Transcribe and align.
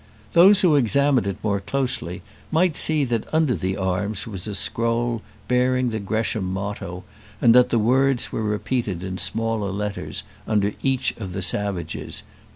Those 0.31 0.61
who 0.61 0.75
examined 0.77 1.27
it 1.27 1.37
more 1.43 1.59
closely 1.59 2.23
might 2.51 2.75
see 2.75 3.03
that 3.05 3.31
under 3.31 3.53
the 3.53 3.77
arms 3.77 4.25
was 4.25 4.47
a 4.47 4.55
scroll 4.55 5.21
bearing 5.47 5.89
the 5.89 5.99
Gresham 5.99 6.51
motto, 6.51 7.03
and 7.39 7.53
that 7.53 7.69
the 7.69 7.77
words 7.77 8.31
were 8.31 8.41
repeated 8.41 9.03
in 9.03 9.19
smaller 9.19 9.69
letters 9.71 10.23
under 10.47 10.73
each 10.81 11.15
of 11.17 11.33
the 11.33 11.43
savages. 11.43 12.23